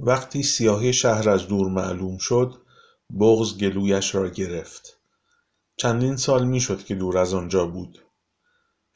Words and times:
وقتی 0.00 0.42
سیاهی 0.42 0.92
شهر 0.92 1.30
از 1.30 1.46
دور 1.46 1.68
معلوم 1.68 2.18
شد 2.18 2.54
بغز 3.20 3.58
گلویش 3.58 4.14
را 4.14 4.28
گرفت 4.28 4.98
چندین 5.76 6.16
سال 6.16 6.44
می‌شد 6.44 6.84
که 6.84 6.94
دور 6.94 7.18
از 7.18 7.34
آنجا 7.34 7.66
بود 7.66 8.02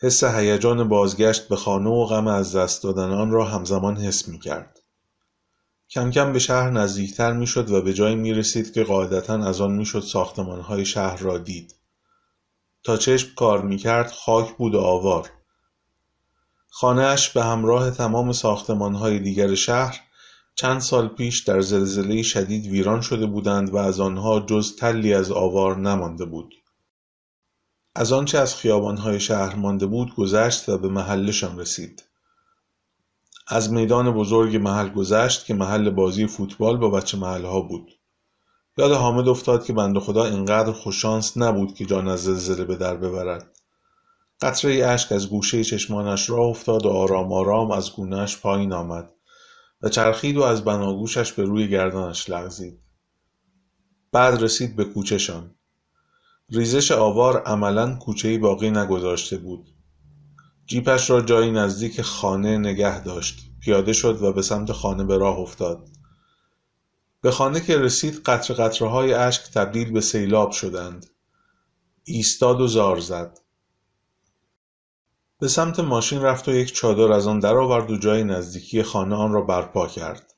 حس 0.01 0.25
هیجان 0.25 0.89
بازگشت 0.89 1.49
به 1.49 1.57
خانه 1.57 1.91
و 1.91 2.05
غم 2.05 2.27
از 2.27 2.57
دست 2.57 2.83
دادن 2.83 3.11
آن 3.11 3.31
را 3.31 3.45
همزمان 3.45 3.97
حس 3.97 4.29
می 4.29 4.39
کرد. 4.39 4.81
کم 5.91 6.11
کم 6.11 6.33
به 6.33 6.39
شهر 6.39 6.71
نزدیکتر 6.71 7.33
می‌شد 7.33 7.71
و 7.71 7.83
به 7.83 7.95
جایی 7.95 8.17
می 8.17 8.33
رسید 8.33 8.73
که 8.73 8.85
قاعدتا 8.85 9.35
از 9.35 9.61
آن 9.61 9.73
می‌شد 9.73 10.01
ساختمانهای 10.01 10.87
شهر 10.87 11.17
را 11.17 11.39
دید. 11.39 11.75
تا 12.85 12.97
چشم 12.97 13.35
کار 13.35 13.63
می 13.63 13.77
کرد 13.77 14.11
خاک 14.11 14.57
بود 14.57 14.75
و 14.75 14.81
آوار. 14.81 15.31
خانهاش 16.71 17.29
به 17.29 17.45
همراه 17.45 17.91
تمام 17.91 18.33
ساختمانهای 18.33 19.19
دیگر 19.19 19.55
شهر 19.55 20.01
چند 20.55 20.81
سال 20.81 21.09
پیش 21.09 21.41
در 21.41 21.61
زلزله 21.61 22.23
شدید 22.23 22.67
ویران 22.67 23.01
شده 23.01 23.27
بودند 23.27 23.75
و 23.75 23.77
از 23.77 24.01
آنها 24.01 24.41
جز 24.41 24.77
تلی 24.77 25.15
از 25.15 25.33
آوار 25.33 25.77
نمانده 25.77 26.25
بود. 26.25 26.55
از 27.95 28.13
آنچه 28.13 28.39
از 28.39 28.57
خیابانهای 28.57 29.21
شهر 29.21 29.55
مانده 29.55 29.87
بود 29.87 30.15
گذشت 30.15 30.69
و 30.69 30.79
به 30.79 30.89
محلشان 30.89 31.59
رسید. 31.59 32.03
از 33.49 33.73
میدان 33.73 34.11
بزرگ 34.11 34.57
محل 34.57 34.89
گذشت 34.89 35.45
که 35.45 35.55
محل 35.55 35.91
بازی 35.91 36.27
فوتبال 36.27 36.77
با 36.77 36.91
بچه 36.91 37.19
محلها 37.19 37.61
بود. 37.61 37.93
یاد 38.79 38.93
حامد 38.93 39.29
افتاد 39.29 39.65
که 39.65 39.73
بند 39.73 39.99
خدا 39.99 40.25
اینقدر 40.25 40.73
خوششانس 40.73 41.37
نبود 41.37 41.75
که 41.75 41.85
جان 41.85 42.09
از 42.09 42.25
زلزله 42.25 42.65
به 42.65 42.77
در 42.77 42.97
ببرد. 42.97 43.59
قطره 44.41 44.87
اشک 44.87 45.13
از 45.13 45.29
گوشه 45.31 45.65
چشمانش 45.65 46.31
راه 46.31 46.47
افتاد 46.47 46.87
و 46.87 46.89
آرام 46.89 47.33
آرام 47.33 47.71
از 47.71 47.93
گونهش 47.93 48.37
پایین 48.37 48.73
آمد 48.73 49.13
و 49.83 49.89
چرخید 49.89 50.37
و 50.37 50.43
از 50.43 50.65
بناگوشش 50.65 51.33
به 51.33 51.45
روی 51.45 51.69
گردنش 51.69 52.31
لغزید. 52.31 52.79
بعد 54.13 54.43
رسید 54.43 54.77
به 54.77 54.85
کوچهشان. 54.85 55.55
ریزش 56.51 56.93
آوار 56.93 57.43
عملا 57.43 57.95
کوچهای 57.95 58.39
باقی 58.39 58.71
نگذاشته 58.71 59.37
بود. 59.37 59.69
جیپش 60.67 61.11
را 61.11 61.21
جایی 61.21 61.51
نزدیک 61.51 62.03
خانه 62.03 62.59
نگه 62.59 63.05
داشت. 63.05 63.41
پیاده 63.61 63.93
شد 63.93 64.23
و 64.23 64.33
به 64.33 64.43
سمت 64.43 64.73
خانه 64.73 65.05
به 65.05 65.19
راه 65.19 65.39
افتاد. 65.39 65.89
به 67.21 67.31
خانه 67.31 67.61
که 67.61 67.79
رسید 67.79 68.23
قطر 68.27 68.55
قطره 68.55 68.89
های 68.89 69.15
اشک 69.15 69.43
تبدیل 69.43 69.93
به 69.93 70.01
سیلاب 70.01 70.51
شدند. 70.51 71.07
ایستاد 72.05 72.61
و 72.61 72.67
زار 72.67 73.01
زد. 73.01 73.39
به 75.43 75.49
سمت 75.49 75.81
ماشین 75.81 76.23
رفت 76.23 76.49
و 76.49 76.53
یک 76.53 76.73
چادر 76.73 77.13
از 77.13 77.27
آن 77.27 77.39
درآورد 77.39 77.91
و 77.91 77.97
جای 77.97 78.25
نزدیکی 78.25 78.83
خانه 78.83 79.15
آن 79.15 79.33
را 79.33 79.41
برپا 79.43 79.87
کرد. 79.87 80.35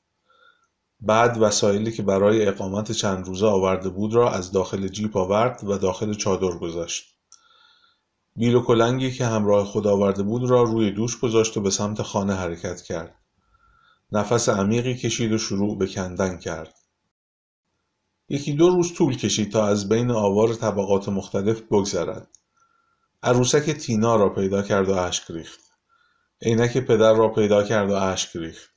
بعد 1.01 1.39
وسایلی 1.41 1.93
که 1.93 2.03
برای 2.03 2.47
اقامت 2.47 2.93
چند 2.93 3.27
روزه 3.27 3.47
آورده 3.47 3.89
بود 3.89 4.15
را 4.15 4.31
از 4.31 4.53
داخل 4.53 4.89
جیپ 4.89 5.17
آورد 5.17 5.65
و 5.65 5.79
داخل 5.79 6.15
چادر 6.15 6.59
گذاشت. 6.59 7.05
بیل 8.37 8.55
و 8.55 8.61
کلنگی 8.61 9.13
که 9.13 9.27
همراه 9.27 9.65
خود 9.65 9.87
آورده 9.87 10.23
بود 10.23 10.51
را 10.51 10.63
روی 10.63 10.91
دوش 10.91 11.21
گذاشت 11.21 11.57
و 11.57 11.61
به 11.61 11.71
سمت 11.71 12.03
خانه 12.03 12.35
حرکت 12.35 12.83
کرد. 12.83 13.15
نفس 14.13 14.49
عمیقی 14.49 14.95
کشید 14.95 15.33
و 15.33 15.39
شروع 15.39 15.79
به 15.79 15.87
کندن 15.87 16.39
کرد. 16.39 16.75
یکی 18.29 18.53
دو 18.53 18.71
روز 18.71 18.95
طول 18.95 19.17
کشید 19.17 19.53
تا 19.53 19.67
از 19.67 19.89
بین 19.89 20.11
آوار 20.11 20.55
طبقات 20.55 21.09
مختلف 21.09 21.61
بگذرد. 21.61 22.29
عروسک 23.25 23.71
تینا 23.71 24.17
را 24.17 24.29
پیدا 24.29 24.63
کرد 24.63 24.89
و 24.89 24.93
اشک 24.93 25.31
ریخت. 25.31 25.61
عینک 26.43 26.79
پدر 26.79 27.13
را 27.13 27.29
پیدا 27.29 27.63
کرد 27.63 27.91
و 27.91 27.95
اشک 27.95 28.37
ریخت. 28.37 28.71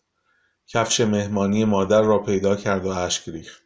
کفش 0.68 1.02
مهمانی 1.02 1.66
مادر 1.66 2.02
را 2.02 2.20
پیدا 2.20 2.56
کرد 2.56 2.86
و 2.86 2.90
اشک 2.90 3.30
ریخت. 3.30 3.62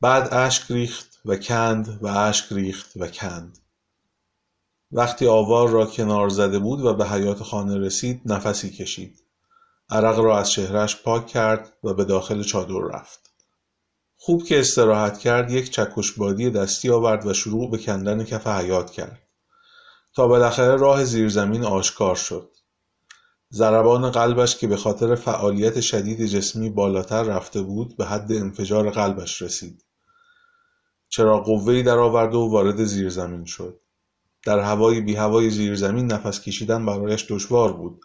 بعد 0.00 0.34
اشک 0.34 0.70
ریخت 0.70 1.20
و 1.24 1.36
کند 1.36 1.98
و 2.02 2.06
اشک 2.06 2.52
ریخت 2.52 2.92
و 2.96 3.08
کند. 3.08 3.58
وقتی 4.92 5.26
آوار 5.26 5.68
را 5.68 5.86
کنار 5.86 6.28
زده 6.28 6.58
بود 6.58 6.80
و 6.80 6.94
به 6.94 7.08
حیات 7.08 7.42
خانه 7.42 7.78
رسید 7.78 8.22
نفسی 8.24 8.70
کشید. 8.70 9.22
عرق 9.90 10.18
را 10.18 10.38
از 10.38 10.50
چهرش 10.50 11.02
پاک 11.02 11.26
کرد 11.26 11.72
و 11.84 11.94
به 11.94 12.04
داخل 12.04 12.42
چادر 12.42 12.80
رفت. 12.92 13.30
خوب 14.16 14.44
که 14.44 14.60
استراحت 14.60 15.18
کرد 15.18 15.50
یک 15.50 15.70
چکش 15.70 16.12
بادی 16.12 16.50
دستی 16.50 16.90
آورد 16.90 17.26
و 17.26 17.34
شروع 17.34 17.70
به 17.70 17.78
کندن 17.78 18.24
کف 18.24 18.46
حیات 18.46 18.90
کرد. 18.90 19.29
تا 20.14 20.28
بالاخره 20.28 20.76
راه 20.76 21.04
زیرزمین 21.04 21.64
آشکار 21.64 22.16
شد. 22.16 22.50
ضربان 23.52 24.10
قلبش 24.10 24.56
که 24.56 24.66
به 24.66 24.76
خاطر 24.76 25.14
فعالیت 25.14 25.80
شدید 25.80 26.26
جسمی 26.26 26.70
بالاتر 26.70 27.22
رفته 27.22 27.62
بود 27.62 27.96
به 27.96 28.06
حد 28.06 28.32
انفجار 28.32 28.90
قلبش 28.90 29.42
رسید. 29.42 29.84
چرا 31.08 31.40
قوهای 31.40 31.82
در 31.82 31.98
آورد 31.98 32.34
و 32.34 32.40
وارد 32.40 32.84
زیرزمین 32.84 33.44
شد. 33.44 33.80
در 34.44 34.58
هوای 34.58 35.00
بی 35.00 35.16
هوای 35.16 35.50
زیرزمین 35.50 36.06
نفس 36.06 36.40
کشیدن 36.40 36.86
برایش 36.86 37.26
دشوار 37.28 37.72
بود 37.72 38.00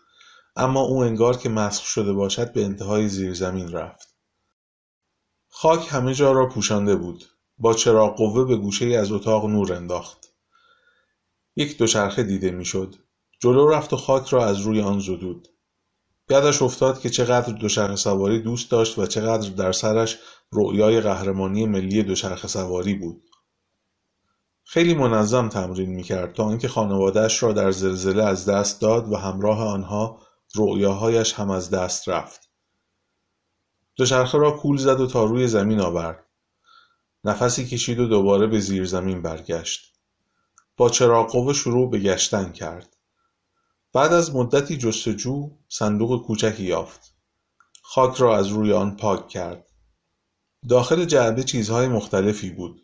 اما 0.55 0.81
او 0.81 1.03
انگار 1.03 1.37
که 1.37 1.49
مسخ 1.49 1.85
شده 1.85 2.13
باشد 2.13 2.53
به 2.53 2.65
انتهای 2.65 3.09
زیرزمین 3.09 3.71
رفت. 3.71 4.15
خاک 5.49 5.87
همه 5.89 6.13
جا 6.13 6.31
را 6.31 6.49
پوشانده 6.49 6.95
بود. 6.95 7.25
با 7.57 7.73
چراغ 7.73 8.17
قوه 8.17 8.45
به 8.45 8.55
گوشه 8.55 8.85
از 8.85 9.11
اتاق 9.11 9.45
نور 9.45 9.73
انداخت. 9.73 10.34
یک 11.55 11.77
دوچرخه 11.77 12.23
دیده 12.23 12.51
می‌شد. 12.51 12.95
جلو 13.39 13.67
رفت 13.67 13.93
و 13.93 13.97
خاک 13.97 14.27
را 14.27 14.45
از 14.45 14.59
روی 14.59 14.81
آن 14.81 14.99
زدود. 14.99 15.47
یادش 16.29 16.61
افتاد 16.61 16.99
که 16.99 17.09
چقدر 17.09 17.53
دوچرخه 17.53 17.95
سواری 17.95 18.39
دوست 18.39 18.71
داشت 18.71 18.97
و 18.99 19.05
چقدر 19.05 19.49
در 19.49 19.71
سرش 19.71 20.17
رؤیای 20.51 21.01
قهرمانی 21.01 21.65
ملی 21.65 22.03
دوچرخه 22.03 22.47
سواری 22.47 22.93
بود. 22.93 23.23
خیلی 24.63 24.93
منظم 24.93 25.49
تمرین 25.49 25.89
می‌کرد 25.89 26.33
تا 26.33 26.49
اینکه 26.49 26.67
خانوادهش 26.67 27.43
را 27.43 27.53
در 27.53 27.71
زلزله 27.71 28.23
از 28.23 28.49
دست 28.49 28.81
داد 28.81 29.11
و 29.11 29.15
همراه 29.15 29.63
آنها 29.63 30.21
رؤیاهایش 30.55 31.33
هم 31.33 31.49
از 31.49 31.69
دست 31.69 32.09
رفت. 32.09 32.49
دوچرخه 33.95 34.37
را 34.37 34.51
کول 34.51 34.77
زد 34.77 34.99
و 34.99 35.07
تا 35.07 35.23
روی 35.23 35.47
زمین 35.47 35.79
آورد. 35.79 36.25
نفسی 37.23 37.65
کشید 37.65 37.99
و 37.99 38.07
دوباره 38.07 38.47
به 38.47 38.59
زیر 38.59 38.85
زمین 38.85 39.21
برگشت. 39.21 39.94
با 40.77 40.89
چراغ 40.89 41.31
قوه 41.31 41.53
شروع 41.53 41.89
به 41.89 41.99
گشتن 41.99 42.51
کرد. 42.51 42.95
بعد 43.93 44.13
از 44.13 44.35
مدتی 44.35 44.77
جستجو 44.77 45.51
صندوق 45.69 46.25
کوچکی 46.25 46.63
یافت. 46.63 47.13
خاک 47.81 48.15
را 48.15 48.37
از 48.37 48.47
روی 48.47 48.73
آن 48.73 48.95
پاک 48.95 49.27
کرد. 49.27 49.67
داخل 50.69 51.05
جعبه 51.05 51.43
چیزهای 51.43 51.87
مختلفی 51.87 52.49
بود. 52.49 52.81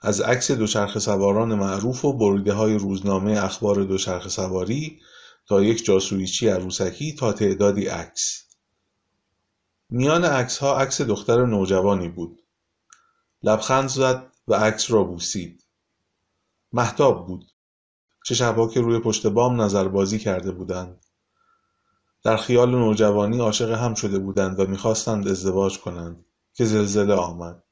از 0.00 0.20
عکس 0.20 0.50
دوچرخه 0.50 1.00
سواران 1.00 1.54
معروف 1.54 2.04
و 2.04 2.12
بریده 2.12 2.52
های 2.52 2.74
روزنامه 2.74 3.44
اخبار 3.44 3.84
دوچرخه 3.84 4.28
سواری 4.28 5.00
تا 5.48 5.62
یک 5.62 5.84
جاسویچی 5.84 6.48
عروسکی 6.48 7.14
تا 7.14 7.32
تعدادی 7.32 7.86
عکس. 7.86 8.44
میان 9.90 10.24
عکس 10.24 10.58
ها 10.58 10.78
عکس 10.78 11.00
دختر 11.00 11.46
نوجوانی 11.46 12.08
بود. 12.08 12.42
لبخند 13.42 13.88
زد 13.88 14.32
و 14.48 14.54
عکس 14.54 14.90
را 14.90 15.04
بوسید. 15.04 15.64
محتاب 16.72 17.26
بود. 17.26 17.52
چه 18.24 18.34
شبها 18.34 18.68
که 18.68 18.80
روی 18.80 18.98
پشت 18.98 19.26
بام 19.26 19.60
نظربازی 19.60 20.18
کرده 20.18 20.52
بودند. 20.52 21.06
در 22.24 22.36
خیال 22.36 22.70
نوجوانی 22.70 23.38
عاشق 23.38 23.70
هم 23.70 23.94
شده 23.94 24.18
بودند 24.18 24.60
و 24.60 24.66
می‌خواستند 24.66 25.28
ازدواج 25.28 25.78
کنند 25.78 26.24
که 26.54 26.64
زلزله 26.64 27.14
آمد. 27.14 27.62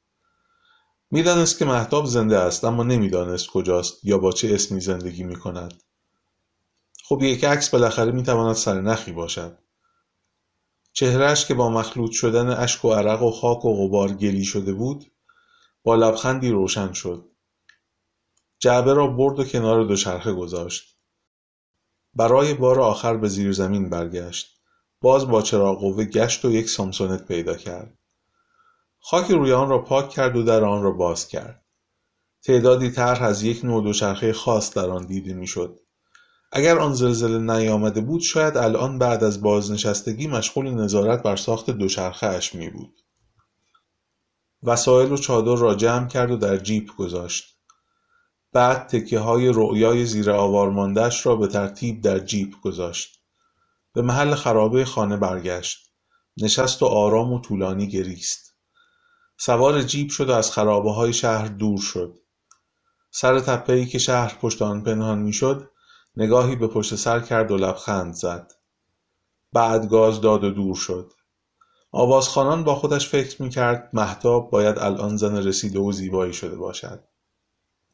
می‌دانست 1.10 1.58
که 1.58 1.64
محتاب 1.64 2.04
زنده 2.06 2.38
است 2.38 2.64
اما 2.64 2.82
نمی‌دانست 2.82 3.46
کجاست 3.46 4.04
یا 4.04 4.18
با 4.18 4.32
چه 4.32 4.54
اسمی 4.54 4.80
زندگی 4.80 5.24
می 5.24 5.36
کند. 5.36 5.82
خب 7.04 7.22
یک 7.22 7.44
عکس 7.44 7.70
بالاخره 7.70 8.12
می‌تواند 8.12 8.54
سرنخی 8.54 9.12
باشد. 9.12 9.58
چهرهش 10.92 11.46
که 11.46 11.54
با 11.54 11.70
مخلوط 11.70 12.10
شدن 12.10 12.48
اشک 12.48 12.84
و 12.84 12.92
عرق 12.92 13.22
و 13.22 13.30
خاک 13.30 13.64
و 13.64 13.88
غبار 13.88 14.12
گلی 14.12 14.44
شده 14.44 14.72
بود 14.72 15.12
با 15.82 15.94
لبخندی 15.94 16.50
روشن 16.50 16.92
شد. 16.92 17.29
جعبه 18.60 18.94
را 18.94 19.06
برد 19.06 19.38
و 19.38 19.44
کنار 19.44 19.84
دوچرخه 19.84 20.32
گذاشت. 20.32 20.96
برای 22.14 22.54
بار 22.54 22.80
آخر 22.80 23.16
به 23.16 23.28
زیر 23.28 23.52
زمین 23.52 23.90
برگشت. 23.90 24.60
باز 25.00 25.28
با 25.28 25.42
چراغ 25.42 25.80
قوه 25.80 26.04
گشت 26.04 26.44
و 26.44 26.50
یک 26.50 26.70
سامسونت 26.70 27.26
پیدا 27.28 27.56
کرد. 27.56 27.98
خاک 29.00 29.30
روی 29.30 29.52
آن 29.52 29.68
را 29.68 29.78
پاک 29.78 30.10
کرد 30.10 30.36
و 30.36 30.42
در 30.42 30.64
آن 30.64 30.82
را 30.82 30.90
باز 30.90 31.28
کرد. 31.28 31.64
تعدادی 32.42 32.90
طرح 32.90 33.22
از 33.22 33.42
یک 33.42 33.64
نوع 33.64 33.82
دوچرخه 33.84 34.32
خاص 34.32 34.74
در 34.74 34.90
آن 34.90 35.06
دیده 35.06 35.34
می‌شد. 35.34 35.80
اگر 36.52 36.78
آن 36.78 36.92
زلزله 36.92 37.38
نیامده 37.38 38.00
بود 38.00 38.20
شاید 38.20 38.56
الان 38.56 38.98
بعد 38.98 39.24
از 39.24 39.42
بازنشستگی 39.42 40.26
مشغول 40.26 40.70
نظارت 40.70 41.22
بر 41.22 41.36
ساخت 41.36 41.70
دوچرخه 41.70 42.26
اش 42.26 42.54
می 42.54 42.70
بود. 42.70 43.00
وسایل 44.62 45.12
و 45.12 45.16
چادر 45.16 45.56
را 45.56 45.74
جمع 45.74 46.08
کرد 46.08 46.30
و 46.30 46.36
در 46.36 46.56
جیپ 46.56 46.96
گذاشت. 46.96 47.59
بعد 48.52 48.86
تکه 48.86 49.18
های 49.18 49.48
رؤیای 49.48 50.04
زیر 50.04 50.30
آوار 50.30 50.96
را 51.24 51.36
به 51.36 51.46
ترتیب 51.46 52.00
در 52.00 52.18
جیپ 52.18 52.60
گذاشت. 52.62 53.20
به 53.94 54.02
محل 54.02 54.34
خرابه 54.34 54.84
خانه 54.84 55.16
برگشت. 55.16 55.90
نشست 56.36 56.82
و 56.82 56.86
آرام 56.86 57.32
و 57.32 57.40
طولانی 57.40 57.88
گریست. 57.88 58.56
سوار 59.38 59.82
جیب 59.82 60.10
شد 60.10 60.28
و 60.28 60.32
از 60.32 60.52
خرابه 60.52 60.92
های 60.92 61.12
شهر 61.12 61.46
دور 61.46 61.80
شد. 61.80 62.18
سر 63.10 63.40
تپهای 63.40 63.86
که 63.86 63.98
شهر 63.98 64.38
پشت 64.40 64.62
آن 64.62 64.82
پنهان 64.82 65.18
می‌شد 65.18 65.70
نگاهی 66.16 66.56
به 66.56 66.66
پشت 66.66 66.94
سر 66.94 67.20
کرد 67.20 67.50
و 67.50 67.56
لبخند 67.56 68.14
زد. 68.14 68.52
بعد 69.52 69.88
گاز 69.88 70.20
داد 70.20 70.44
و 70.44 70.50
دور 70.50 70.76
شد. 70.76 71.12
آوازخوانان 71.92 72.64
با 72.64 72.74
خودش 72.74 73.08
فکر 73.08 73.42
می‌کرد 73.42 73.90
مهتاب 73.92 74.50
باید 74.50 74.78
الان 74.78 75.16
زن 75.16 75.36
رسیده 75.36 75.78
و 75.78 75.92
زیبایی 75.92 76.32
شده 76.32 76.56
باشد. 76.56 77.09